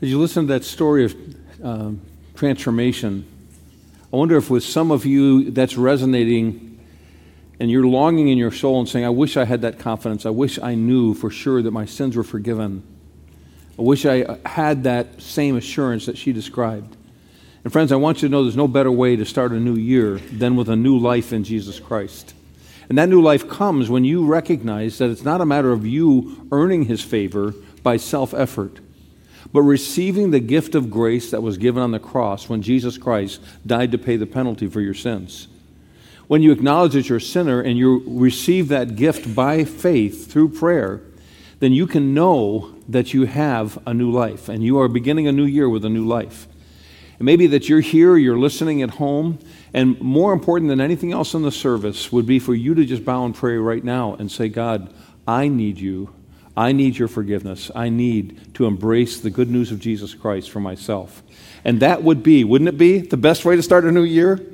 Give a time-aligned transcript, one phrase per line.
[0.00, 1.16] As you listen to that story of
[1.60, 2.00] um,
[2.36, 3.26] transformation,
[4.12, 6.78] I wonder if with some of you that's resonating
[7.58, 10.24] and you're longing in your soul and saying, I wish I had that confidence.
[10.24, 12.84] I wish I knew for sure that my sins were forgiven.
[13.76, 16.96] I wish I had that same assurance that she described.
[17.64, 19.74] And friends, I want you to know there's no better way to start a new
[19.74, 22.34] year than with a new life in Jesus Christ.
[22.88, 26.46] And that new life comes when you recognize that it's not a matter of you
[26.52, 27.52] earning his favor
[27.82, 28.78] by self effort
[29.52, 33.40] but receiving the gift of grace that was given on the cross when Jesus Christ
[33.66, 35.48] died to pay the penalty for your sins.
[36.26, 40.50] When you acknowledge that you're a sinner and you receive that gift by faith through
[40.50, 41.00] prayer,
[41.60, 45.32] then you can know that you have a new life and you are beginning a
[45.32, 46.46] new year with a new life.
[47.18, 49.38] It may be that you're here, you're listening at home,
[49.72, 53.04] and more important than anything else in the service would be for you to just
[53.04, 54.92] bow and pray right now and say, God,
[55.26, 56.14] I need you
[56.58, 57.70] I need your forgiveness.
[57.72, 61.22] I need to embrace the good news of Jesus Christ for myself.
[61.64, 64.44] And that would be, wouldn't it be, the best way to start a new year?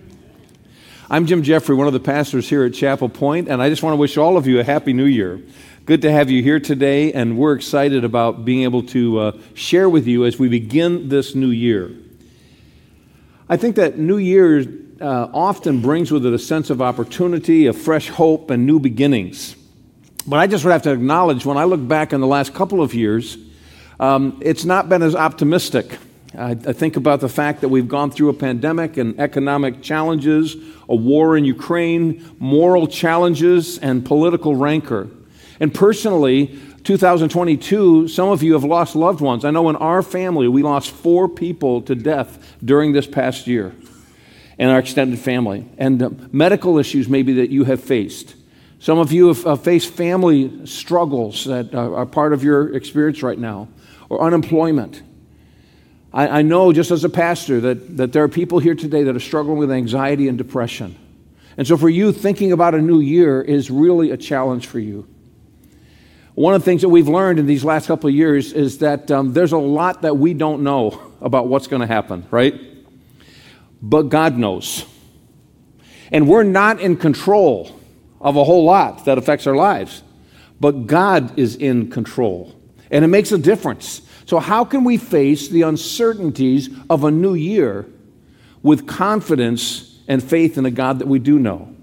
[1.09, 3.95] I'm Jim Jeffrey, one of the pastors here at Chapel Point, and I just want
[3.95, 5.41] to wish all of you a happy new year.
[5.87, 9.89] Good to have you here today, and we're excited about being able to uh, share
[9.89, 11.91] with you as we begin this new year.
[13.49, 14.63] I think that New Year
[15.01, 19.57] uh, often brings with it a sense of opportunity, of fresh hope, and new beginnings.
[20.27, 22.81] But I just would have to acknowledge when I look back in the last couple
[22.81, 23.37] of years,
[24.01, 25.99] um, it's not been as optimistic.
[26.37, 30.57] I, I, think about the fact that we've gone through a pandemic and economic challenges,
[30.89, 35.09] a war in Ukraine, moral challenges, and political rancor.
[35.61, 39.45] And personally, 2022, some of you have lost loved ones.
[39.45, 43.75] I know in our family, we lost four people to death during this past year
[44.59, 45.69] in our extended family.
[45.79, 48.35] And uh, medical issues, maybe, that you have faced.
[48.85, 53.39] Some of you have uh, faced family struggles that are part of your experience right
[53.39, 53.69] now,
[54.11, 55.03] or unemployment.
[56.13, 59.17] I, I know, just as a pastor, that, that there are people here today that
[59.17, 60.97] are struggling with anxiety and depression.
[61.57, 65.09] And so, for you, thinking about a new year is really a challenge for you.
[66.35, 69.11] One of the things that we've learned in these last couple of years is that
[69.11, 72.61] um, there's a lot that we don't know about what's going to happen, right?
[73.81, 74.85] But God knows.
[76.13, 77.81] And we're not in control
[78.25, 80.03] of a whole lot that affects our lives.
[80.59, 82.55] But God is in control,
[82.91, 84.01] and it makes a difference.
[84.25, 87.87] So, how can we face the uncertainties of a new year
[88.63, 91.75] with confidence and faith in a God that we do know?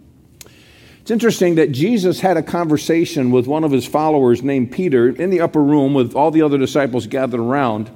[1.02, 5.29] It's interesting that Jesus had a conversation with one of his followers named Peter in
[5.29, 7.90] the upper room with all the other disciples gathered around.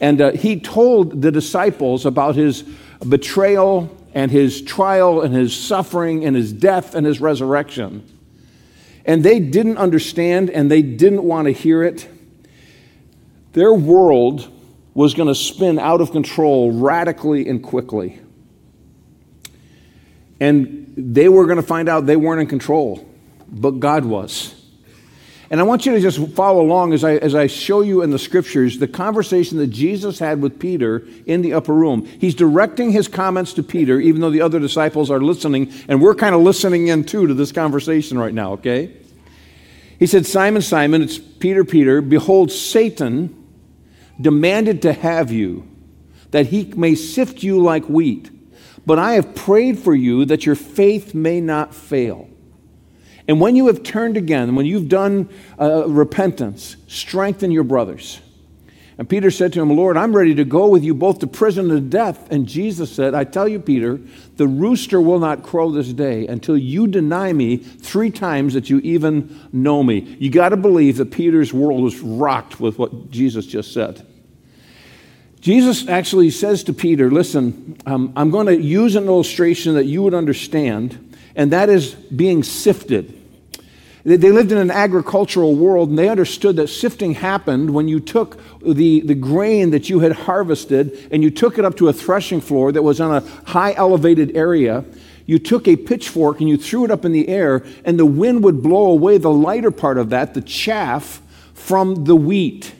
[0.00, 2.62] And uh, he told the disciples about his
[3.06, 8.06] betrayal and his trial and his suffering and his death and his resurrection.
[9.04, 12.08] And they didn't understand and they didn't want to hear it.
[13.52, 14.48] Their world
[14.94, 18.20] was going to spin out of control radically and quickly.
[20.38, 23.08] And they were going to find out they weren't in control,
[23.48, 24.59] but God was.
[25.50, 28.10] And I want you to just follow along as I, as I show you in
[28.10, 32.04] the scriptures the conversation that Jesus had with Peter in the upper room.
[32.04, 36.14] He's directing his comments to Peter, even though the other disciples are listening, and we're
[36.14, 38.94] kind of listening in too to this conversation right now, okay?
[39.98, 43.36] He said, Simon, Simon, it's Peter, Peter, behold, Satan
[44.20, 45.68] demanded to have you,
[46.30, 48.30] that he may sift you like wheat.
[48.86, 52.28] But I have prayed for you that your faith may not fail.
[53.30, 58.20] And when you have turned again, when you've done uh, repentance, strengthen your brothers.
[58.98, 61.70] And Peter said to him, Lord, I'm ready to go with you both to prison
[61.70, 62.28] and to death.
[62.32, 64.00] And Jesus said, I tell you, Peter,
[64.34, 68.80] the rooster will not crow this day until you deny me three times that you
[68.80, 70.16] even know me.
[70.18, 74.04] You got to believe that Peter's world was rocked with what Jesus just said.
[75.40, 80.02] Jesus actually says to Peter, Listen, um, I'm going to use an illustration that you
[80.02, 83.18] would understand, and that is being sifted.
[84.02, 88.40] They lived in an agricultural world and they understood that sifting happened when you took
[88.62, 92.40] the, the grain that you had harvested and you took it up to a threshing
[92.40, 94.84] floor that was on a high elevated area.
[95.26, 98.42] You took a pitchfork and you threw it up in the air, and the wind
[98.42, 101.22] would blow away the lighter part of that, the chaff,
[101.54, 102.74] from the wheat.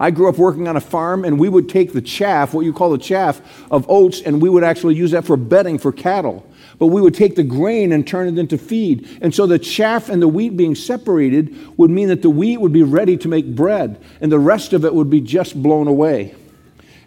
[0.00, 2.72] I grew up working on a farm, and we would take the chaff, what you
[2.72, 6.46] call the chaff of oats, and we would actually use that for bedding for cattle
[6.82, 9.08] but we would take the grain and turn it into feed.
[9.22, 12.72] And so the chaff and the wheat being separated would mean that the wheat would
[12.72, 16.34] be ready to make bread, and the rest of it would be just blown away.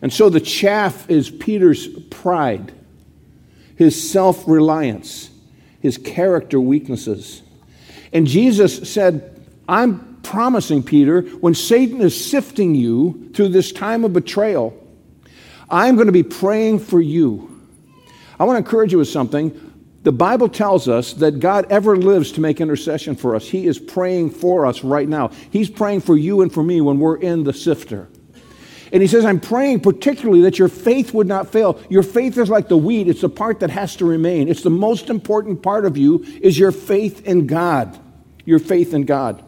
[0.01, 2.72] And so the chaff is Peter's pride,
[3.75, 5.30] his self reliance,
[5.81, 7.42] his character weaknesses.
[8.13, 14.13] And Jesus said, I'm promising, Peter, when Satan is sifting you through this time of
[14.13, 14.74] betrayal,
[15.69, 17.51] I'm going to be praying for you.
[18.39, 19.65] I want to encourage you with something.
[20.06, 23.48] The Bible tells us that God ever lives to make intercession for us.
[23.48, 25.31] He is praying for us right now.
[25.50, 28.07] He's praying for you and for me when we're in the sifter.
[28.92, 31.81] And he says, I'm praying particularly that your faith would not fail.
[31.90, 34.48] Your faith is like the wheat, it's the part that has to remain.
[34.48, 38.00] It's the most important part of you is your faith in God.
[38.46, 39.44] Your faith in God.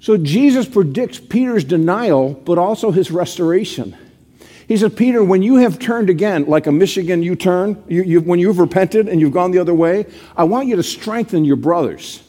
[0.00, 3.96] So Jesus predicts Peter's denial, but also his restoration.
[4.68, 8.20] He said, Peter, when you have turned again, like a Michigan U turn, you, you,
[8.20, 11.56] when you've repented and you've gone the other way, I want you to strengthen your
[11.56, 12.22] brothers.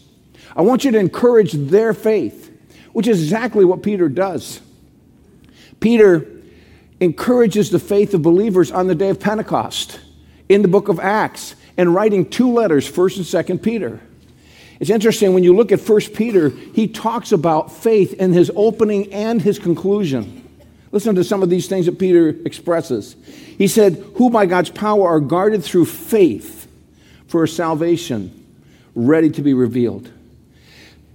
[0.56, 2.56] I want you to encourage their faith,
[2.94, 4.62] which is exactly what Peter does.
[5.80, 6.28] Peter
[7.00, 10.00] encourages the faith of believers on the day of Pentecost
[10.50, 14.00] in the book of Acts and writing two letters, 1st and 2nd Peter.
[14.80, 19.12] It's interesting when you look at 1st Peter, he talks about faith in his opening
[19.12, 20.37] and his conclusion.
[20.92, 23.16] Listen to some of these things that Peter expresses.
[23.58, 26.68] He said, Who by God's power are guarded through faith
[27.28, 28.46] for salvation
[28.96, 30.12] ready to be revealed.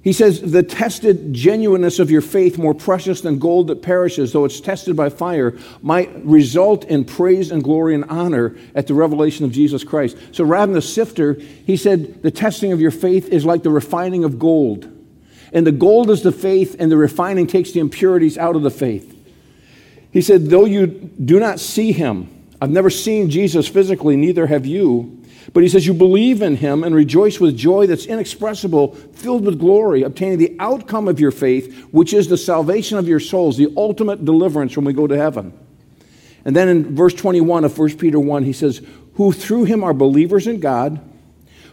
[0.02, 4.44] He says, The tested genuineness of your faith, more precious than gold that perishes, though
[4.44, 9.44] it's tested by fire, might result in praise and glory and honor at the revelation
[9.44, 10.16] of Jesus Christ.
[10.32, 13.70] So rather than the sifter, he said, The testing of your faith is like the
[13.70, 14.88] refining of gold.
[15.52, 18.70] And the gold is the faith, and the refining takes the impurities out of the
[18.70, 19.11] faith.
[20.12, 22.28] He said, Though you do not see him,
[22.60, 25.18] I've never seen Jesus physically, neither have you.
[25.52, 29.58] But he says, You believe in him and rejoice with joy that's inexpressible, filled with
[29.58, 33.72] glory, obtaining the outcome of your faith, which is the salvation of your souls, the
[33.76, 35.52] ultimate deliverance when we go to heaven.
[36.44, 38.82] And then in verse 21 of 1 Peter 1, he says,
[39.14, 41.00] Who through him are believers in God,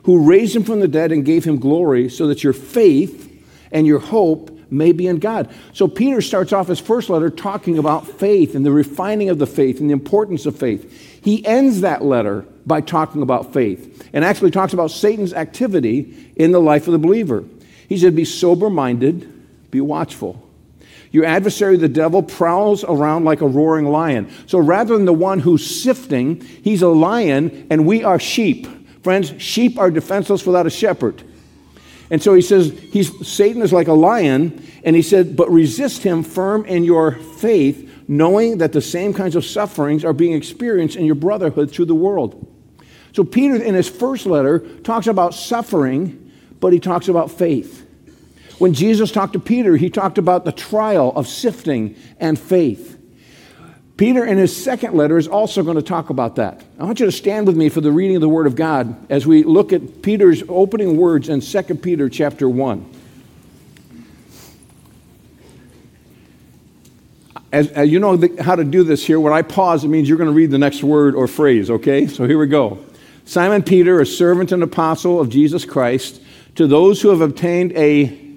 [0.04, 3.26] who raised him from the dead and gave him glory, so that your faith
[3.72, 5.50] and your hope may be in God.
[5.74, 9.48] So Peter starts off his first letter talking about faith and the refining of the
[9.48, 11.22] faith and the importance of faith.
[11.24, 16.52] He ends that letter by talking about faith and actually talks about Satan's activity in
[16.52, 17.44] the life of the believer.
[17.88, 20.46] He said, Be sober minded, be watchful.
[21.12, 24.30] Your adversary, the devil, prowls around like a roaring lion.
[24.46, 28.68] So rather than the one who's sifting, he's a lion and we are sheep.
[29.04, 31.24] Friends, sheep are defenseless without a shepherd.
[32.12, 36.04] And so he says, he's, Satan is like a lion, and he said, but resist
[36.04, 40.96] him firm in your faith, knowing that the same kinds of sufferings are being experienced
[40.96, 42.48] in your brotherhood through the world.
[43.14, 47.86] So Peter, in his first letter, talks about suffering, but he talks about faith.
[48.58, 52.99] When Jesus talked to Peter, he talked about the trial of sifting and faith.
[54.00, 56.64] Peter, in his second letter, is also going to talk about that.
[56.80, 58.96] I want you to stand with me for the reading of the Word of God
[59.12, 62.90] as we look at Peter's opening words in 2 Peter chapter 1.
[67.52, 70.08] As, as you know the, how to do this here, when I pause, it means
[70.08, 72.08] you're going to read the next word or phrase, okay?
[72.08, 72.80] So here we go.
[73.26, 76.22] Simon Peter, a servant and apostle of Jesus Christ,
[76.56, 78.29] to those who have obtained a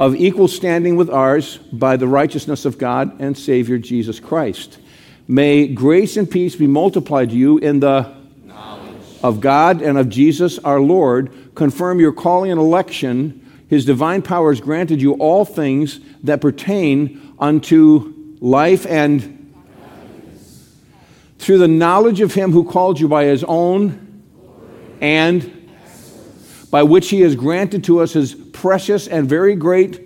[0.00, 4.78] of equal standing with ours by the righteousness of God and Savior Jesus Christ.
[5.26, 8.14] May grace and peace be multiplied to you in the
[8.44, 11.54] knowledge of God and of Jesus our Lord.
[11.54, 13.44] Confirm your calling and election.
[13.68, 19.52] His divine power has granted you all things that pertain unto life and
[21.38, 24.22] through the knowledge of him who called you by his own
[25.00, 25.57] and
[26.70, 30.04] by which he has granted to us his precious and very great,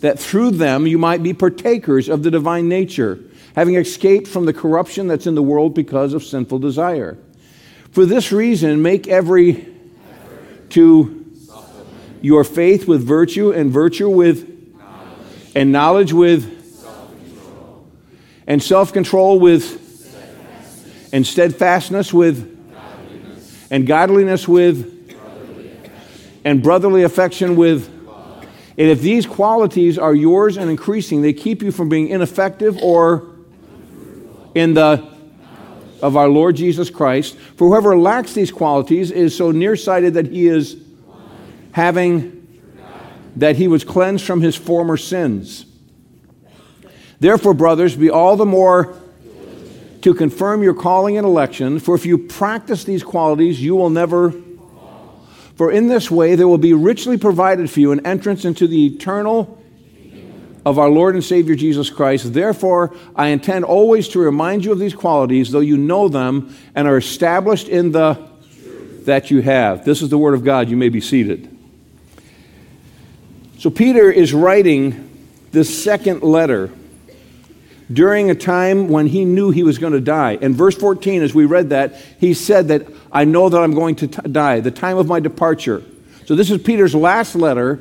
[0.00, 3.18] that through them you might be partakers of the divine nature,
[3.54, 7.16] having escaped from the corruption that's in the world because of sinful desire.
[7.92, 9.68] For this reason, make every
[10.70, 11.18] to
[12.20, 14.48] your faith with virtue, and virtue with
[15.54, 16.58] and knowledge with
[18.46, 19.80] and self control with
[21.12, 22.48] and steadfastness with
[23.70, 24.91] and godliness with
[26.44, 27.88] and brotherly affection with.
[28.78, 33.28] And if these qualities are yours and increasing, they keep you from being ineffective or
[34.54, 35.12] in the
[36.02, 37.36] of our Lord Jesus Christ.
[37.36, 40.76] For whoever lacks these qualities is so nearsighted that he is
[41.70, 42.38] having
[43.36, 45.64] that he was cleansed from his former sins.
[47.18, 48.94] Therefore, brothers, be all the more
[50.02, 54.34] to confirm your calling and election, for if you practice these qualities, you will never
[55.56, 58.86] for in this way there will be richly provided for you an entrance into the
[58.86, 59.58] eternal
[60.64, 62.32] of our Lord and Savior Jesus Christ.
[62.32, 66.86] Therefore, I intend always to remind you of these qualities, though you know them and
[66.86, 68.30] are established in the
[69.04, 69.84] that you have.
[69.84, 70.68] This is the Word of God.
[70.68, 71.48] You may be seated.
[73.58, 75.08] So, Peter is writing
[75.50, 76.70] this second letter
[77.90, 80.32] during a time when he knew he was going to die.
[80.32, 83.96] In verse 14, as we read that, he said that I know that I'm going
[83.96, 85.82] to t- die, the time of my departure.
[86.26, 87.80] So, this is Peter's last letter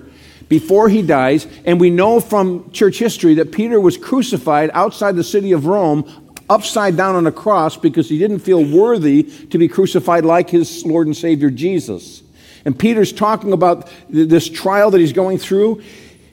[0.50, 5.24] before he dies, and we know from church history that Peter was crucified outside the
[5.24, 9.70] city of Rome upside down on a cross because he didn't feel worthy to be
[9.70, 12.22] crucified like his Lord and Savior Jesus.
[12.66, 15.82] And Peter's talking about this trial that he's going through.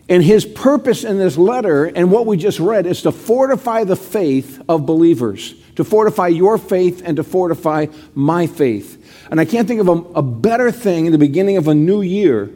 [0.09, 3.97] And his purpose in this letter and what we just read is to fortify the
[3.97, 8.95] faith of believers, to fortify your faith and to fortify my faith.
[9.31, 12.01] And I can't think of a, a better thing in the beginning of a new
[12.01, 12.51] year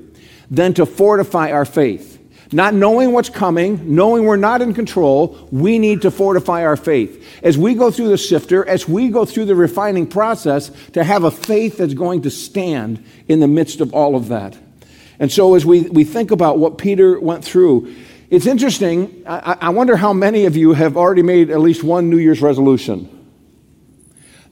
[0.51, 2.19] than to fortify our faith.
[2.55, 7.27] Not knowing what's coming, knowing we're not in control, we need to fortify our faith.
[7.43, 11.25] As we go through the sifter, as we go through the refining process, to have
[11.25, 14.57] a faith that's going to stand in the midst of all of that.
[15.23, 17.95] And so, as we, we think about what Peter went through,
[18.29, 19.23] it's interesting.
[19.25, 22.43] I, I wonder how many of you have already made at least one New Year's
[22.43, 23.09] resolution.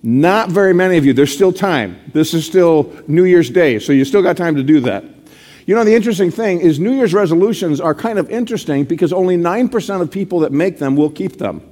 [0.01, 1.13] Not very many of you.
[1.13, 1.99] There's still time.
[2.13, 5.03] This is still New Year's Day, so you still got time to do that.
[5.67, 9.37] You know, the interesting thing is New Year's resolutions are kind of interesting because only
[9.37, 11.63] 9% of people that make them will keep them.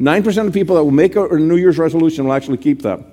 [0.00, 3.04] 9% of people that will make a New Year's resolution will actually keep them.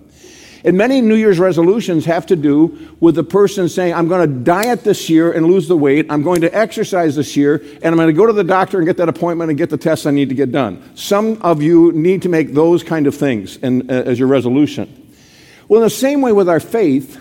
[0.66, 4.44] And many New Year's resolutions have to do with the person saying, I'm going to
[4.44, 6.06] diet this year and lose the weight.
[6.10, 8.88] I'm going to exercise this year, and I'm going to go to the doctor and
[8.88, 10.82] get that appointment and get the tests I need to get done.
[10.96, 15.12] Some of you need to make those kind of things in, uh, as your resolution.
[15.68, 17.20] Well, in the same way with our faith,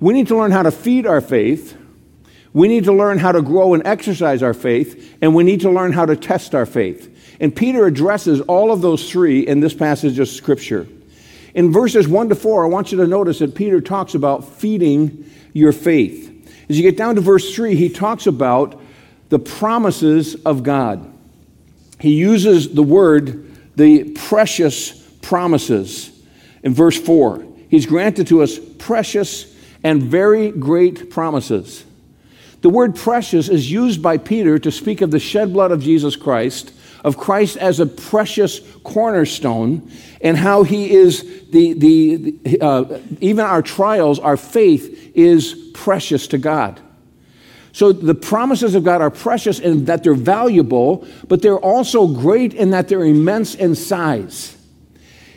[0.00, 1.76] we need to learn how to feed our faith.
[2.54, 5.70] We need to learn how to grow and exercise our faith, and we need to
[5.70, 7.36] learn how to test our faith.
[7.38, 10.86] And Peter addresses all of those three in this passage of Scripture.
[11.54, 15.30] In verses 1 to 4, I want you to notice that Peter talks about feeding
[15.52, 16.28] your faith.
[16.68, 18.80] As you get down to verse 3, he talks about
[19.28, 21.12] the promises of God.
[22.00, 26.10] He uses the word, the precious promises.
[26.62, 29.54] In verse 4, he's granted to us precious
[29.84, 31.84] and very great promises.
[32.62, 36.16] The word precious is used by Peter to speak of the shed blood of Jesus
[36.16, 39.90] Christ of Christ as a precious cornerstone
[40.20, 46.38] and how he is the, the, uh, even our trials, our faith is precious to
[46.38, 46.80] God.
[47.72, 52.52] So the promises of God are precious in that they're valuable, but they're also great
[52.54, 54.56] in that they're immense in size.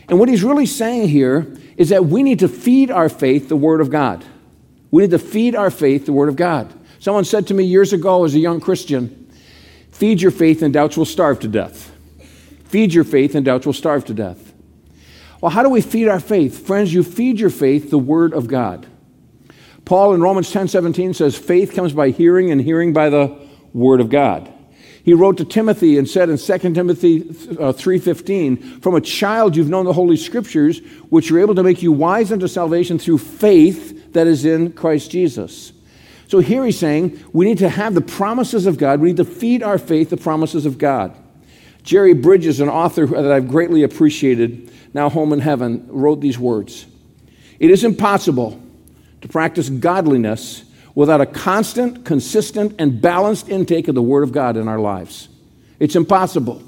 [0.08, 3.56] And what he's really saying here is that we need to feed our faith the
[3.56, 4.24] Word of God.
[4.92, 6.74] We need to feed our faith the Word of God.
[7.00, 9.25] Someone said to me years ago as a young Christian,
[9.96, 11.90] Feed your faith, and doubts will starve to death.
[12.66, 14.54] Feed your faith, and doubts will starve to death.
[15.40, 16.68] Well, how do we feed our faith?
[16.68, 18.86] Friends, you feed your faith the Word of God.
[19.86, 23.40] Paul in Romans 10 17 says, Faith comes by hearing, and hearing by the
[23.72, 24.52] Word of God.
[25.06, 27.22] He wrote to Timothy and said in 2 Timothy
[27.58, 31.82] uh, 3:15, "From a child you've known the holy scriptures, which are able to make
[31.82, 35.72] you wise unto salvation through faith that is in Christ Jesus."
[36.28, 39.00] So here he's saying we need to have the promises of God.
[39.00, 41.16] We need to feed our faith the promises of God.
[41.84, 46.86] Jerry Bridges, an author that I've greatly appreciated, now home in heaven, wrote these words
[47.60, 48.62] It is impossible
[49.22, 50.64] to practice godliness
[50.96, 55.30] without a constant, consistent, and balanced intake of the Word of God in our lives.
[55.80, 56.64] It's impossible.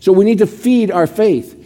[0.00, 1.58] So we need to feed our faith.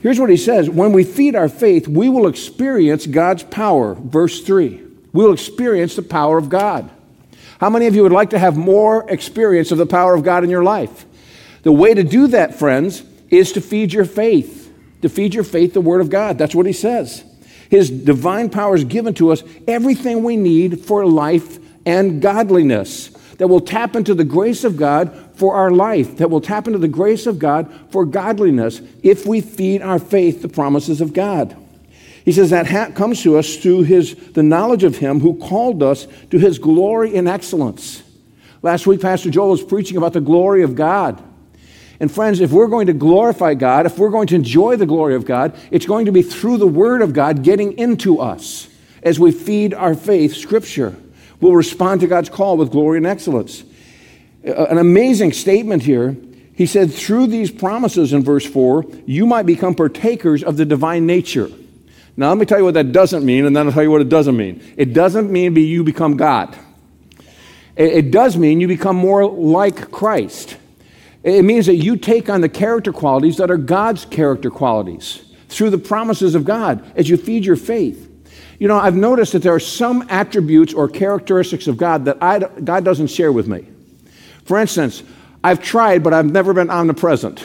[0.00, 3.94] Here's what he says When we feed our faith, we will experience God's power.
[3.94, 4.83] Verse 3
[5.14, 6.90] we'll experience the power of God.
[7.58, 10.44] How many of you would like to have more experience of the power of God
[10.44, 11.06] in your life?
[11.62, 14.70] The way to do that, friends, is to feed your faith.
[15.00, 16.36] To feed your faith the Word of God.
[16.36, 17.24] That's what he says.
[17.70, 23.08] His divine power is given to us everything we need for life and godliness.
[23.38, 26.78] That will tap into the grace of God for our life, that will tap into
[26.78, 31.56] the grace of God for godliness if we feed our faith the promises of God.
[32.24, 35.82] He says that ha- comes to us through his, the knowledge of him who called
[35.82, 38.02] us to his glory and excellence.
[38.62, 41.22] Last week, Pastor Joel was preaching about the glory of God.
[42.00, 45.14] And friends, if we're going to glorify God, if we're going to enjoy the glory
[45.14, 48.68] of God, it's going to be through the Word of God getting into us
[49.02, 50.96] as we feed our faith, Scripture.
[51.40, 53.64] We'll respond to God's call with glory and excellence.
[54.42, 56.16] An amazing statement here.
[56.54, 61.04] He said, through these promises in verse 4, you might become partakers of the divine
[61.04, 61.50] nature.
[62.16, 64.00] Now, let me tell you what that doesn't mean, and then I'll tell you what
[64.00, 64.62] it doesn't mean.
[64.76, 66.56] It doesn't mean you become God.
[67.76, 70.56] It does mean you become more like Christ.
[71.24, 75.70] It means that you take on the character qualities that are God's character qualities through
[75.70, 78.10] the promises of God as you feed your faith.
[78.60, 82.38] You know, I've noticed that there are some attributes or characteristics of God that I,
[82.38, 83.66] God doesn't share with me.
[84.44, 85.02] For instance,
[85.42, 87.44] I've tried, but I've never been omnipresent.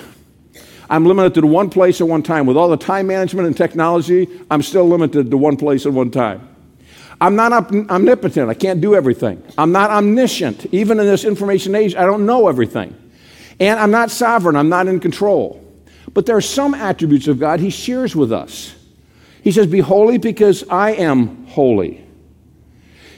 [0.89, 2.45] I'm limited to one place at one time.
[2.45, 6.09] With all the time management and technology, I'm still limited to one place at one
[6.09, 6.47] time.
[7.21, 8.49] I'm not omnipotent.
[8.49, 9.43] I can't do everything.
[9.57, 10.67] I'm not omniscient.
[10.73, 12.95] Even in this information age, I don't know everything.
[13.59, 14.55] And I'm not sovereign.
[14.55, 15.63] I'm not in control.
[16.13, 18.73] But there are some attributes of God he shares with us.
[19.43, 22.05] He says, Be holy because I am holy.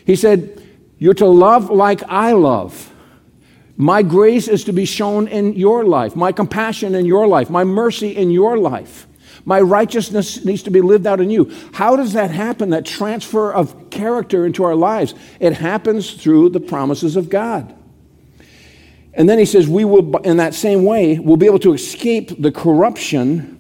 [0.06, 0.62] He said,
[0.98, 2.91] You're to love like I love.
[3.78, 7.64] My grace is to be shown in your life, my compassion in your life, my
[7.64, 9.08] mercy in your life.
[9.46, 11.52] My righteousness needs to be lived out in you.
[11.74, 15.16] How does that happen, that transfer of character into our lives?
[15.40, 17.76] It happens through the promises of God.
[19.14, 22.42] And then he says, we will, in that same way, will be able to escape
[22.42, 23.58] the corruption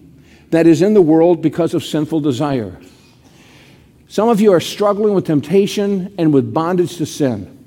[0.51, 2.79] that is in the world because of sinful desire.
[4.07, 7.60] Some of you are struggling with temptation and with bondage to sin.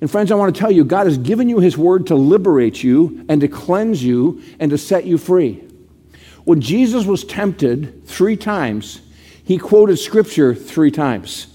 [0.00, 2.82] And friends, I want to tell you, God has given you His word to liberate
[2.82, 5.62] you and to cleanse you and to set you free.
[6.44, 9.00] When Jesus was tempted three times,
[9.44, 11.46] he quoted scripture three times.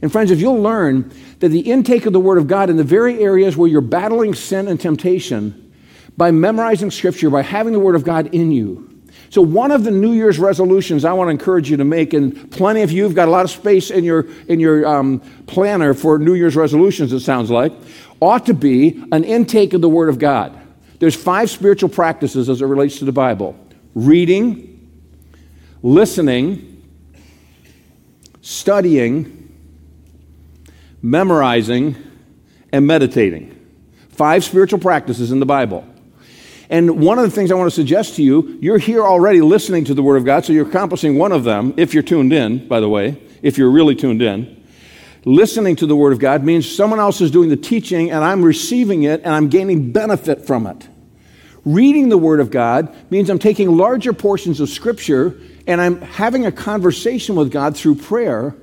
[0.00, 2.84] And friends, if you'll learn that the intake of the Word of God in the
[2.84, 5.72] very areas where you're battling sin and temptation,
[6.16, 8.91] by memorizing scripture, by having the Word of God in you.
[9.32, 12.50] So, one of the New Year's resolutions I want to encourage you to make, and
[12.50, 15.94] plenty of you have got a lot of space in your, in your um, planner
[15.94, 17.72] for New Year's resolutions, it sounds like,
[18.20, 20.60] ought to be an intake of the Word of God.
[20.98, 23.58] There's five spiritual practices as it relates to the Bible
[23.94, 24.90] reading,
[25.82, 26.86] listening,
[28.42, 29.50] studying,
[31.00, 31.96] memorizing,
[32.70, 33.58] and meditating.
[34.10, 35.88] Five spiritual practices in the Bible.
[36.72, 39.84] And one of the things I want to suggest to you, you're here already listening
[39.84, 42.66] to the Word of God, so you're accomplishing one of them, if you're tuned in,
[42.66, 44.64] by the way, if you're really tuned in.
[45.26, 48.42] Listening to the Word of God means someone else is doing the teaching and I'm
[48.42, 50.88] receiving it and I'm gaining benefit from it.
[51.66, 56.46] Reading the Word of God means I'm taking larger portions of Scripture and I'm having
[56.46, 58.56] a conversation with God through prayer,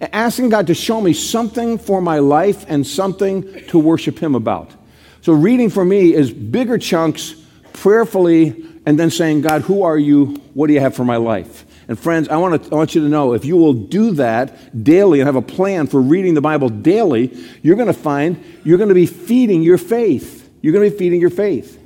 [0.00, 4.72] asking God to show me something for my life and something to worship Him about.
[5.20, 7.36] So, reading for me is bigger chunks,
[7.72, 10.40] prayerfully, and then saying, God, who are you?
[10.54, 11.64] What do you have for my life?
[11.88, 14.82] And friends, I want, to, I want you to know if you will do that
[14.84, 18.78] daily and have a plan for reading the Bible daily, you're going to find you're
[18.78, 20.50] going to be feeding your faith.
[20.60, 21.78] You're going to be feeding your faith.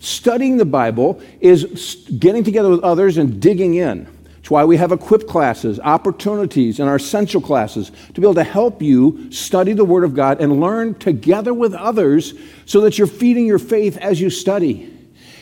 [0.00, 4.06] Studying the Bible is getting together with others and digging in.
[4.38, 8.44] It's why we have equip classes, opportunities, and our essential classes to be able to
[8.44, 13.06] help you study the Word of God and learn together with others so that you're
[13.06, 14.97] feeding your faith as you study.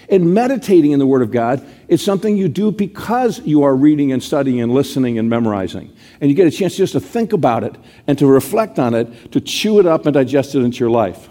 [0.09, 4.13] And meditating in the Word of God is something you do because you are reading
[4.13, 5.95] and studying and listening and memorizing.
[6.21, 7.75] And you get a chance just to think about it
[8.07, 11.29] and to reflect on it, to chew it up and digest it into your life.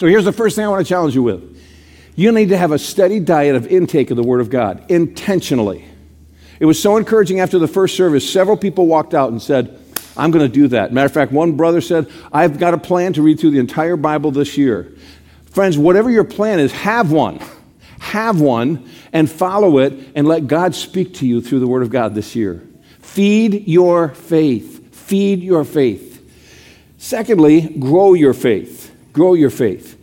[0.00, 1.54] So here's the first thing I want to challenge you with
[2.16, 5.84] you need to have a steady diet of intake of the Word of God intentionally.
[6.60, 9.80] It was so encouraging after the first service, several people walked out and said,
[10.16, 10.92] I'm going to do that.
[10.92, 13.96] Matter of fact, one brother said, I've got a plan to read through the entire
[13.96, 14.92] Bible this year.
[15.46, 17.40] Friends, whatever your plan is, have one.
[18.04, 21.88] Have one and follow it and let God speak to you through the Word of
[21.88, 22.62] God this year.
[23.00, 24.94] Feed your faith.
[24.94, 26.22] Feed your faith.
[26.98, 28.94] Secondly, grow your faith.
[29.14, 29.98] Grow your faith.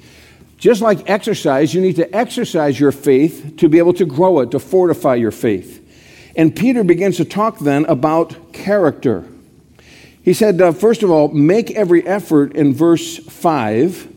[0.57, 4.51] Just like exercise, you need to exercise your faith to be able to grow it,
[4.51, 5.77] to fortify your faith.
[6.35, 9.27] And Peter begins to talk then about character.
[10.23, 14.10] He said, uh, first of all, make every effort in verse 5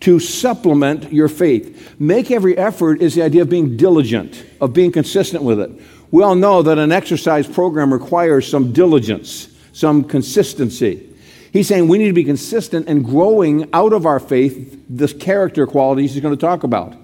[0.00, 1.94] to supplement your faith.
[1.98, 5.70] Make every effort is the idea of being diligent, of being consistent with it.
[6.10, 11.04] We all know that an exercise program requires some diligence, some consistency.
[11.52, 15.66] He's saying we need to be consistent and growing out of our faith the character
[15.66, 16.94] qualities he's going to talk about.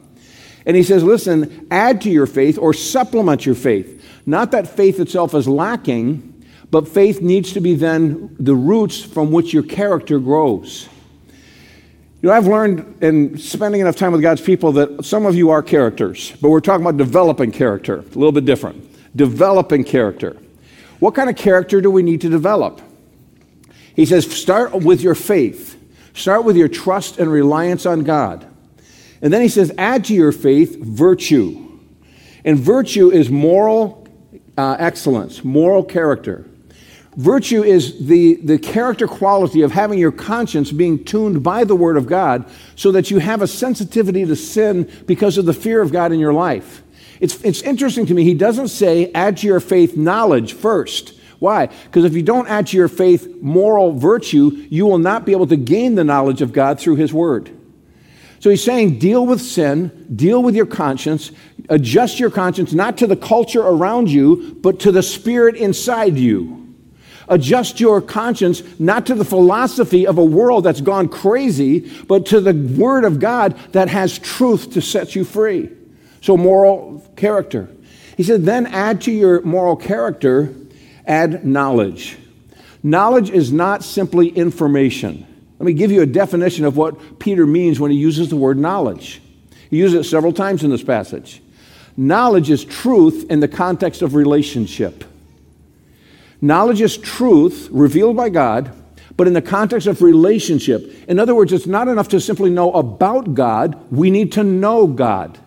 [0.67, 4.03] And he says, listen, add to your faith or supplement your faith.
[4.25, 6.31] Not that faith itself is lacking,
[6.71, 10.89] but faith needs to be then the roots from which your character grows.
[12.25, 15.51] You know, I've learned in spending enough time with God's people that some of you
[15.51, 18.97] are characters, but we're talking about developing character, a little bit different.
[19.15, 20.39] Developing character.
[21.01, 22.81] What kind of character do we need to develop?
[23.95, 25.79] He says, start with your faith,
[26.15, 28.51] start with your trust and reliance on God.
[29.21, 31.79] And then he says, add to your faith virtue.
[32.43, 34.09] And virtue is moral
[34.57, 36.47] uh, excellence, moral character.
[37.17, 41.97] Virtue is the, the character quality of having your conscience being tuned by the Word
[41.97, 45.93] of God so that you have a sensitivity to sin because of the fear of
[45.93, 46.83] God in your life.
[47.21, 51.15] It's, it's interesting to me, he doesn't say add to your faith knowledge first.
[51.39, 51.67] Why?
[51.67, 55.47] Because if you don't add to your faith moral virtue, you will not be able
[55.47, 57.51] to gain the knowledge of God through His Word.
[58.41, 61.33] So he's saying, deal with sin, deal with your conscience,
[61.71, 66.64] adjust your conscience not to the culture around you, but to the spirit inside you.
[67.29, 72.41] Adjust your conscience not to the philosophy of a world that's gone crazy, but to
[72.41, 75.71] the Word of God that has truth to set you free.
[76.21, 77.69] So, moral character.
[78.17, 80.55] He said, then add to your moral character,
[81.07, 82.17] add knowledge.
[82.83, 85.27] Knowledge is not simply information.
[85.59, 88.59] Let me give you a definition of what Peter means when he uses the word
[88.59, 89.23] knowledge.
[89.71, 91.41] He uses it several times in this passage.
[91.97, 95.05] Knowledge is truth in the context of relationship.
[96.45, 98.71] Knowledge is truth revealed by God,
[99.17, 100.95] but in the context of relationship.
[101.09, 104.87] In other words, it's not enough to simply know about God, we need to know
[104.87, 105.39] God.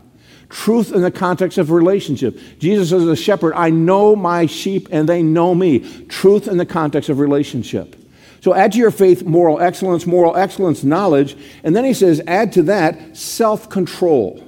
[0.49, 2.39] Truth in the context of relationship.
[2.57, 5.81] Jesus as a shepherd, I know my sheep and they know me.
[6.07, 7.95] Truth in the context of relationship.
[8.41, 11.37] So add to your faith moral excellence, moral excellence, knowledge.
[11.63, 14.43] And then he says, add to that self control.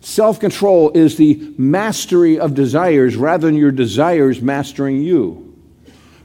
[0.00, 5.50] Self control is the mastery of desires rather than your desires mastering you.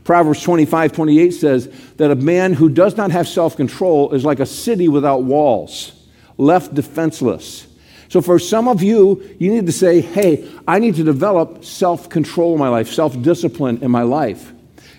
[0.07, 1.67] Proverbs 25, 28 says
[1.97, 5.91] that a man who does not have self control is like a city without walls,
[6.37, 7.67] left defenseless.
[8.07, 12.07] So, for some of you, you need to say, hey, I need to develop self
[12.07, 14.53] control in my life, self discipline in my life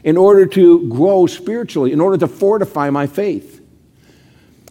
[0.04, 3.62] in order to grow spiritually, in order to fortify my faith.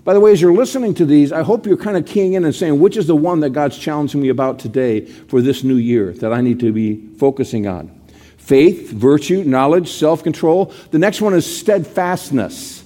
[0.03, 2.45] By the way, as you're listening to these, I hope you're kind of keying in
[2.45, 5.77] and saying, which is the one that God's challenging me about today for this new
[5.77, 7.96] year that I need to be focusing on?
[8.47, 10.73] Faith, virtue, knowledge, self control.
[10.91, 12.81] The next one is steadfastness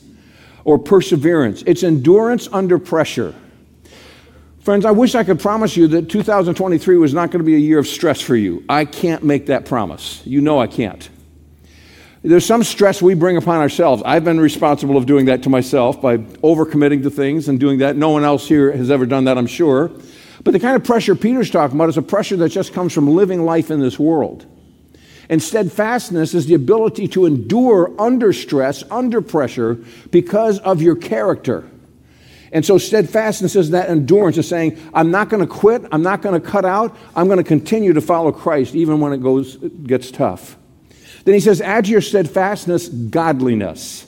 [0.64, 3.36] or perseverance, it's endurance under pressure.
[4.62, 7.60] Friends, I wish I could promise you that 2023 was not going to be a
[7.60, 8.64] year of stress for you.
[8.68, 10.24] I can't make that promise.
[10.26, 11.08] You know I can't.
[12.24, 14.02] There's some stress we bring upon ourselves.
[14.04, 17.96] I've been responsible of doing that to myself by overcommitting to things and doing that.
[17.96, 19.92] No one else here has ever done that, I'm sure.
[20.44, 23.08] But the kind of pressure Peter's talking about is a pressure that just comes from
[23.08, 24.48] living life in this world.
[25.30, 29.76] And steadfastness is the ability to endure under stress, under pressure,
[30.10, 31.70] because of your character.
[32.52, 36.22] And so steadfastness is that endurance of saying, I'm not going to quit, I'm not
[36.22, 39.56] going to cut out, I'm going to continue to follow Christ even when it goes
[39.56, 40.58] gets tough.
[41.24, 44.06] Then he says, add to your steadfastness godliness.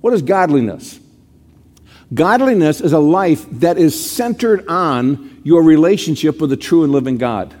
[0.00, 0.98] What is godliness?
[2.12, 7.18] Godliness is a life that is centered on your relationship with the true and living
[7.18, 7.54] God.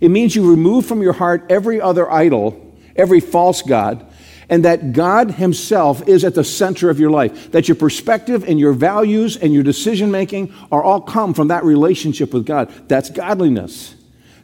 [0.00, 4.06] It means you remove from your heart every other idol, every false God,
[4.48, 7.50] and that God Himself is at the center of your life.
[7.52, 11.64] That your perspective and your values and your decision making are all come from that
[11.64, 12.72] relationship with God.
[12.88, 13.94] That's godliness.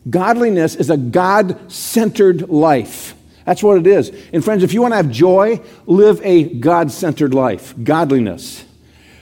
[0.08, 3.14] Godliness is a God centered life.
[3.44, 4.10] That's what it is.
[4.32, 8.64] And friends, if you want to have joy, live a God centered life, godliness.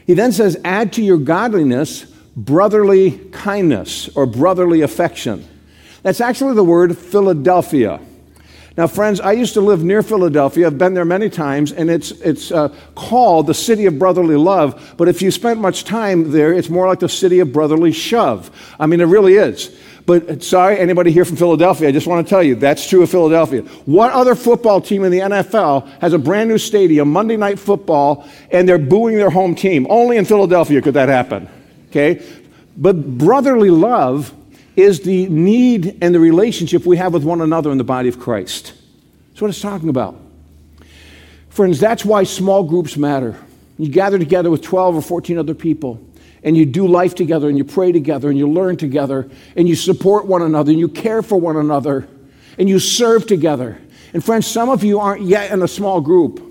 [0.07, 2.05] He then says, add to your godliness
[2.37, 5.47] brotherly kindness or brotherly affection.
[6.03, 8.01] That's actually the word Philadelphia.
[8.77, 10.67] Now, friends, I used to live near Philadelphia.
[10.67, 14.95] I've been there many times, and it's, it's uh, called the city of brotherly love.
[14.97, 18.51] But if you spent much time there, it's more like the city of brotherly shove.
[18.79, 19.77] I mean, it really is.
[20.07, 23.11] But sorry, anybody here from Philadelphia, I just want to tell you that's true of
[23.11, 23.63] Philadelphia.
[23.85, 28.27] What other football team in the NFL has a brand new stadium, Monday Night Football,
[28.51, 29.87] and they're booing their home team?
[29.91, 31.49] Only in Philadelphia could that happen.
[31.91, 32.25] Okay?
[32.77, 34.33] But brotherly love
[34.81, 38.19] is the need and the relationship we have with one another in the body of
[38.19, 38.75] Christ.
[39.29, 40.17] That's what it's talking about.
[41.49, 43.37] Friends, that's why small groups matter.
[43.79, 46.05] You gather together with 12 or 14 other people
[46.43, 49.75] and you do life together and you pray together and you learn together and you
[49.75, 52.09] support one another and you care for one another
[52.59, 53.81] and you serve together.
[54.13, 56.50] And friends, some of you aren't yet in a small group.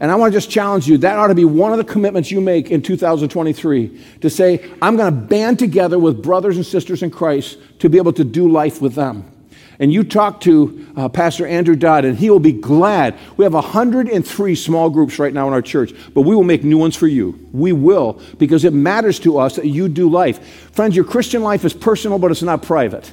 [0.00, 2.30] And I want to just challenge you that ought to be one of the commitments
[2.30, 7.02] you make in 2023 to say, I'm going to band together with brothers and sisters
[7.02, 9.30] in Christ to be able to do life with them
[9.78, 13.16] and you talk to uh, Pastor Andrew Dodd, and he will be glad.
[13.36, 16.78] We have 103 small groups right now in our church, but we will make new
[16.78, 17.48] ones for you.
[17.52, 20.72] We will, because it matters to us that you do life.
[20.72, 23.12] Friends, your Christian life is personal, but it's not private.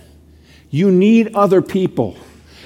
[0.72, 2.18] You need other people.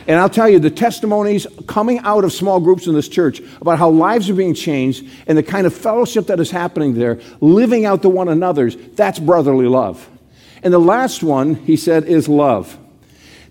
[0.07, 3.77] And I'll tell you, the testimonies coming out of small groups in this church about
[3.77, 7.85] how lives are being changed and the kind of fellowship that is happening there, living
[7.85, 10.07] out to one another's, that's brotherly love.
[10.63, 12.77] And the last one, he said, is love.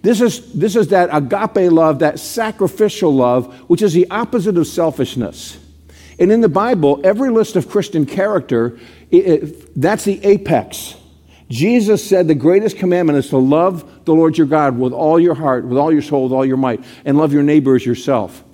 [0.03, 4.67] This is, this is that agape love, that sacrificial love, which is the opposite of
[4.67, 5.59] selfishness.
[6.19, 8.79] And in the Bible, every list of Christian character,
[9.11, 10.95] it, it, that's the apex.
[11.49, 15.35] Jesus said the greatest commandment is to love the Lord your God with all your
[15.35, 18.45] heart, with all your soul, with all your might, and love your neighbor as yourself.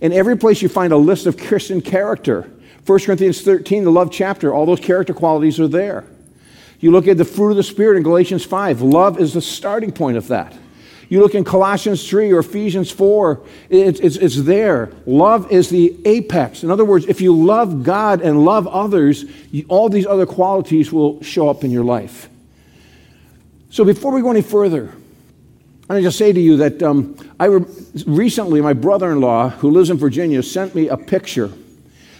[0.00, 2.50] In every place you find a list of Christian character.
[2.84, 6.04] 1 Corinthians 13, the love chapter, all those character qualities are there.
[6.80, 8.82] You look at the fruit of the Spirit in Galatians 5.
[8.82, 10.54] Love is the starting point of that.
[11.08, 14.90] You look in Colossians 3 or Ephesians 4, it's, it's, it's there.
[15.06, 16.62] Love is the apex.
[16.62, 20.92] In other words, if you love God and love others, you, all these other qualities
[20.92, 22.28] will show up in your life.
[23.74, 24.94] So before we go any further,
[25.90, 27.66] I just say to you that um, I re-
[28.06, 31.50] recently, my brother in law, who lives in Virginia, sent me a picture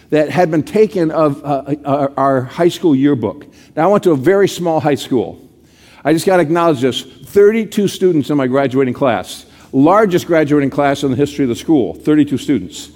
[0.09, 3.47] that had been taken of uh, uh, our high school yearbook.
[3.73, 5.49] Now, I went to a very small high school.
[6.03, 11.03] I just got to acknowledge this 32 students in my graduating class, largest graduating class
[11.03, 12.91] in the history of the school, 32 students.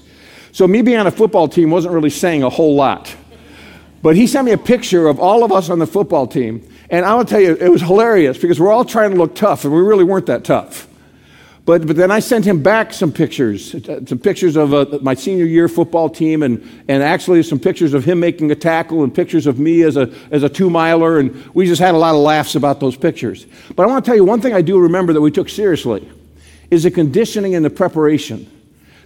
[0.52, 3.16] So, me being on a football team wasn't really saying a whole lot.
[4.02, 6.70] But he sent me a picture of all of us on the football team.
[6.90, 9.64] And I will tell you, it was hilarious because we're all trying to look tough,
[9.64, 10.88] and we really weren't that tough.
[11.66, 15.14] But, but then I sent him back some pictures, uh, some pictures of uh, my
[15.14, 19.14] senior year football team, and, and actually some pictures of him making a tackle, and
[19.14, 21.20] pictures of me as a, as a two miler.
[21.20, 23.46] And we just had a lot of laughs about those pictures.
[23.76, 26.10] But I want to tell you one thing I do remember that we took seriously
[26.72, 28.50] is the conditioning and the preparation,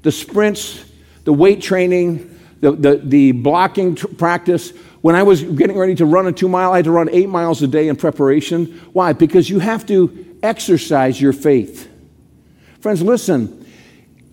[0.04, 0.86] the sprints,
[1.26, 2.33] the weight training,
[2.64, 4.72] the, the, the blocking tr- practice.
[5.02, 7.28] When I was getting ready to run a two mile, I had to run eight
[7.28, 8.68] miles a day in preparation.
[8.94, 9.12] Why?
[9.12, 11.90] Because you have to exercise your faith.
[12.80, 13.66] Friends, listen,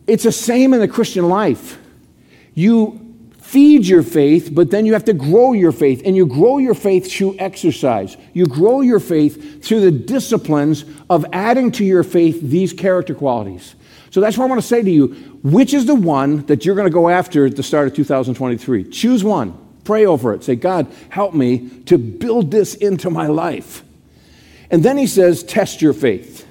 [0.06, 1.76] it's the same in the Christian life.
[2.54, 3.00] You
[3.40, 6.02] feed your faith, but then you have to grow your faith.
[6.04, 8.16] And you grow your faith through exercise.
[8.32, 13.74] You grow your faith through the disciplines of adding to your faith these character qualities.
[14.10, 15.08] So that's what I want to say to you.
[15.42, 18.90] Which is the one that you're going to go after at the start of 2023?
[18.90, 19.56] Choose one.
[19.84, 20.44] Pray over it.
[20.44, 23.82] Say, God, help me to build this into my life.
[24.70, 26.46] And then he says, test your faith.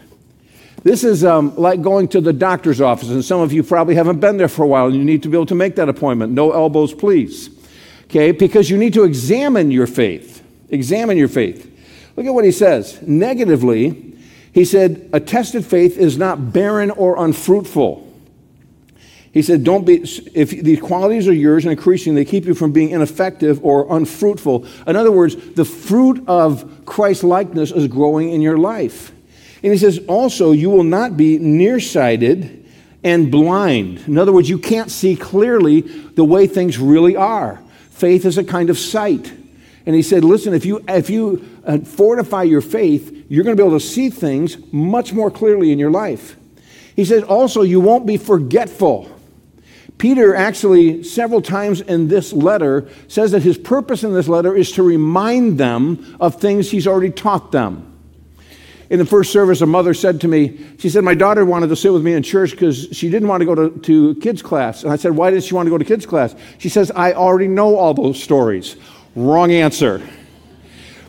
[0.84, 4.20] This is um, like going to the doctor's office, and some of you probably haven't
[4.20, 6.32] been there for a while, and you need to be able to make that appointment.
[6.32, 7.50] No elbows, please.
[8.06, 8.32] Okay?
[8.32, 10.42] Because you need to examine your faith.
[10.70, 11.70] Examine your faith.
[12.16, 13.02] Look at what he says.
[13.02, 14.09] Negatively,
[14.60, 18.06] he said, a tested faith is not barren or unfruitful.
[19.32, 20.02] He said, Don't be,
[20.36, 24.66] if these qualities are yours and increasing, they keep you from being ineffective or unfruitful.
[24.86, 29.14] In other words, the fruit of Christ likeness is growing in your life.
[29.64, 32.70] And he says, Also, you will not be nearsighted
[33.02, 34.00] and blind.
[34.08, 37.64] In other words, you can't see clearly the way things really are.
[37.92, 39.32] Faith is a kind of sight.
[39.86, 43.62] And he said, Listen, if you, if you uh, fortify your faith, you're going to
[43.62, 46.36] be able to see things much more clearly in your life.
[46.96, 49.10] He says Also, you won't be forgetful.
[50.00, 54.72] Peter actually, several times in this letter, says that his purpose in this letter is
[54.72, 57.86] to remind them of things he's already taught them.
[58.90, 61.76] In the first service, a mother said to me, she said, My daughter wanted to
[61.76, 64.84] sit with me in church because she didn't want to go to, to kids' class.
[64.84, 66.34] And I said, Why did she want to go to kids' class?
[66.58, 68.78] She says, I already know all those stories.
[69.16, 70.02] Wrong answer.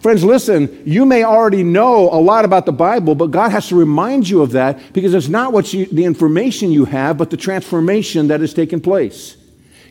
[0.01, 3.77] Friends, listen, you may already know a lot about the Bible, but God has to
[3.77, 7.37] remind you of that because it's not what you, the information you have, but the
[7.37, 9.37] transformation that has taken place.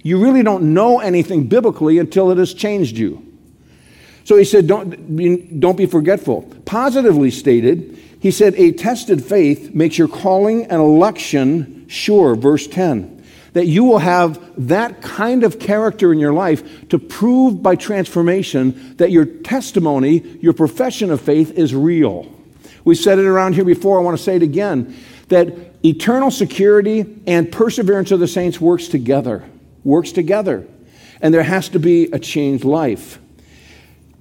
[0.01, 3.23] You really don't know anything biblically until it has changed you.
[4.23, 6.41] So he said, don't be, don't be forgetful.
[6.65, 13.18] Positively stated, he said, a tested faith makes your calling and election sure, verse 10
[13.53, 18.95] that you will have that kind of character in your life to prove by transformation
[18.97, 22.33] that your testimony, your profession of faith is real.
[22.83, 24.95] We said it around here before, I want to say it again
[25.29, 29.47] that eternal security and perseverance of the saints works together.
[29.83, 30.67] Works together.
[31.21, 33.19] And there has to be a changed life.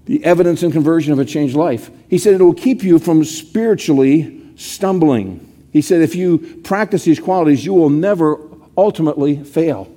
[0.05, 1.91] The evidence and conversion of a changed life.
[2.09, 5.45] He said it will keep you from spiritually stumbling.
[5.73, 8.37] He said if you practice these qualities, you will never
[8.79, 9.95] ultimately fail.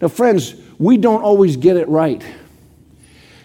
[0.00, 2.24] Now, friends, we don't always get it right.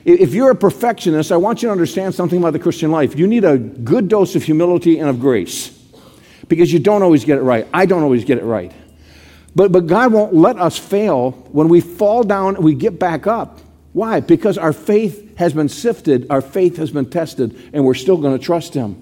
[0.05, 3.17] If you're a perfectionist, I want you to understand something about the Christian life.
[3.17, 5.69] You need a good dose of humility and of grace
[6.47, 7.67] because you don't always get it right.
[7.73, 8.71] I don't always get it right.
[9.55, 13.61] But, but God won't let us fail when we fall down we get back up.
[13.93, 14.19] Why?
[14.19, 18.37] Because our faith has been sifted, our faith has been tested, and we're still going
[18.37, 19.01] to trust Him.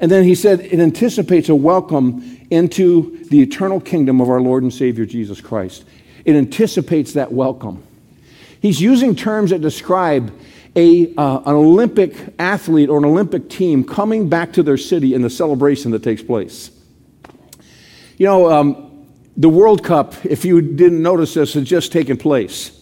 [0.00, 4.62] And then he said it anticipates a welcome into the eternal kingdom of our Lord
[4.62, 5.84] and Savior Jesus Christ.
[6.24, 7.82] It anticipates that welcome.
[8.60, 10.32] He's using terms that describe
[10.74, 15.22] a, uh, an Olympic athlete or an Olympic team coming back to their city in
[15.22, 16.70] the celebration that takes place.
[18.16, 19.06] You know, um,
[19.36, 22.77] the World Cup, if you didn't notice this, has just taken place.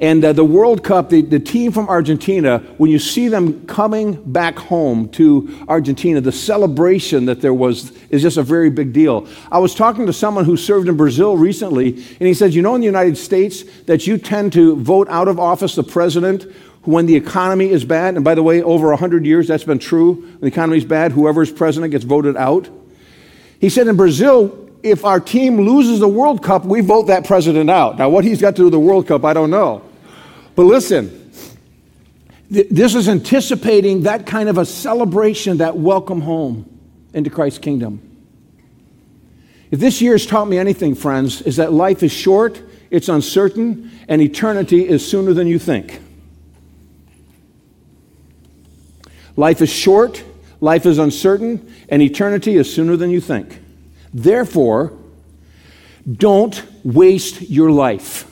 [0.00, 4.14] And uh, the World Cup, the, the team from Argentina, when you see them coming
[4.32, 9.28] back home to Argentina, the celebration that there was is just a very big deal.
[9.52, 12.74] I was talking to someone who served in Brazil recently, and he said, You know,
[12.74, 16.50] in the United States, that you tend to vote out of office the president
[16.84, 20.14] when the economy is bad, and by the way, over 100 years that's been true,
[20.14, 22.70] when the economy is bad, whoever is president gets voted out.
[23.60, 27.68] He said in Brazil, if our team loses the World Cup, we vote that president
[27.68, 27.98] out.
[27.98, 29.89] Now, what he's got to do with the World Cup, I don't know.
[30.60, 31.32] But listen,
[32.52, 36.68] th- this is anticipating that kind of a celebration, that welcome home
[37.14, 38.02] into Christ's kingdom.
[39.70, 43.90] If this year has taught me anything, friends, is that life is short, it's uncertain,
[44.06, 45.98] and eternity is sooner than you think.
[49.36, 50.22] Life is short,
[50.60, 53.62] life is uncertain, and eternity is sooner than you think.
[54.12, 54.92] Therefore,
[56.06, 58.29] don't waste your life.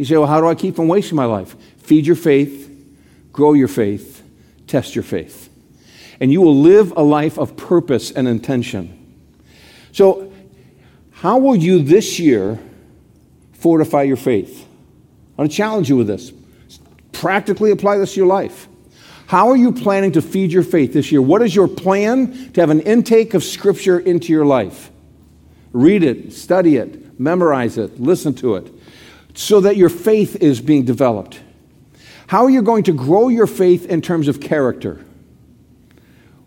[0.00, 1.54] You say, well, how do I keep from wasting my life?
[1.76, 2.74] Feed your faith,
[3.34, 4.22] grow your faith,
[4.66, 5.50] test your faith.
[6.20, 8.96] And you will live a life of purpose and intention.
[9.92, 10.32] So,
[11.10, 12.58] how will you this year
[13.52, 14.66] fortify your faith?
[15.36, 16.32] I want to challenge you with this.
[17.12, 18.68] Practically apply this to your life.
[19.26, 21.20] How are you planning to feed your faith this year?
[21.20, 24.90] What is your plan to have an intake of Scripture into your life?
[25.74, 28.72] Read it, study it, memorize it, listen to it,
[29.34, 31.40] so that your faith is being developed.
[32.26, 35.04] How are you going to grow your faith in terms of character?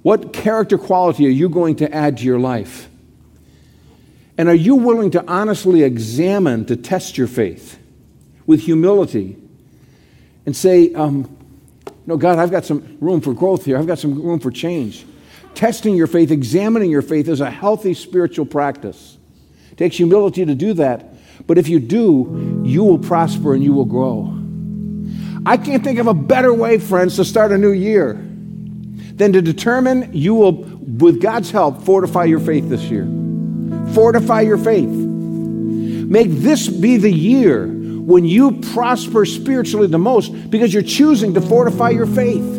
[0.02, 2.90] What character quality are you going to add to your life?
[4.38, 7.80] And are you willing to honestly examine, to test your faith
[8.46, 9.38] with humility
[10.46, 11.38] and say, um,
[12.06, 13.78] no, God, I've got some room for growth here.
[13.78, 15.06] I've got some room for change.
[15.56, 19.18] Testing your faith, examining your faith is a healthy spiritual practice.
[19.72, 21.13] It takes humility to do that.
[21.46, 24.40] But if you do, you will prosper and you will grow.
[25.46, 29.42] I can't think of a better way, friends, to start a new year than to
[29.42, 33.06] determine you will, with God's help, fortify your faith this year.
[33.94, 34.90] Fortify your faith.
[34.90, 41.42] Make this be the year when you prosper spiritually the most because you're choosing to
[41.42, 42.58] fortify your faith.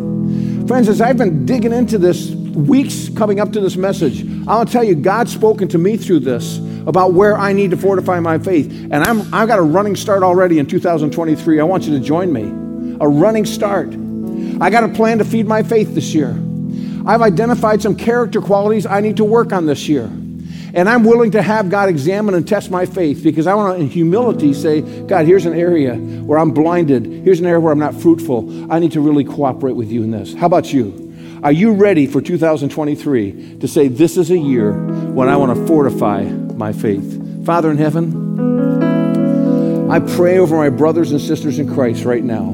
[0.68, 4.84] Friends, as I've been digging into this, weeks coming up to this message, I'll tell
[4.84, 8.70] you, God's spoken to me through this about where I need to fortify my faith.
[8.70, 11.60] And I'm, I've got a running start already in 2023.
[11.60, 12.42] I want you to join me.
[13.00, 13.88] A running start.
[14.60, 16.30] I got a plan to feed my faith this year.
[17.06, 20.04] I've identified some character qualities I need to work on this year.
[20.74, 23.82] And I'm willing to have God examine and test my faith because I want to,
[23.82, 27.06] in humility, say, God, here's an area where I'm blinded.
[27.06, 28.72] Here's an area where I'm not fruitful.
[28.72, 30.34] I need to really cooperate with you in this.
[30.34, 31.00] How about you?
[31.44, 35.66] Are you ready for 2023 to say, This is a year when I want to
[35.66, 36.24] fortify
[36.56, 37.44] my faith?
[37.44, 38.24] Father in heaven,
[39.90, 42.50] I pray over my brothers and sisters in Christ right now.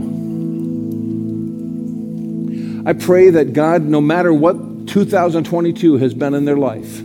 [2.88, 6.96] I pray that God, no matter what 2022 has been in their life,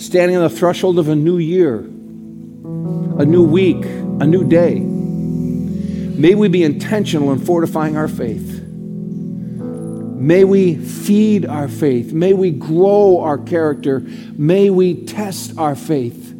[0.00, 4.78] standing on the threshold of a new year, a new week, a new day.
[4.78, 8.53] May we be intentional in fortifying our faith.
[10.24, 12.14] May we feed our faith.
[12.14, 14.00] May we grow our character.
[14.00, 16.34] May we test our faith.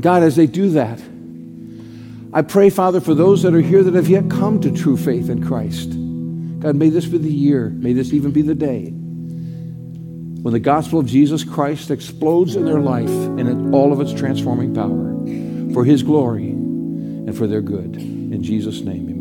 [0.00, 1.02] God, as they do that,
[2.32, 5.28] I pray, Father, for those that are here that have yet come to true faith
[5.28, 5.90] in Christ.
[6.60, 7.68] God, may this be the year.
[7.68, 12.80] May this even be the day when the gospel of Jesus Christ explodes in their
[12.80, 17.96] life and all of its transforming power for his glory and for their good.
[17.96, 19.13] In Jesus' name.